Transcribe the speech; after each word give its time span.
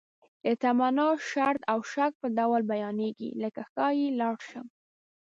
د 0.43 0.45
تمنا، 0.61 1.07
شرط 1.29 1.61
او 1.71 1.79
شک 1.91 2.11
په 2.21 2.27
ډول 2.37 2.61
بیانیږي 2.71 3.29
لکه 3.43 3.61
ښایي 3.71 4.07
لاړ 4.19 4.35
شم. 4.49 4.67